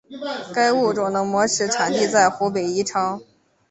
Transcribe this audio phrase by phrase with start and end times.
[0.51, 3.21] 该物种的模式产地在湖北宜昌。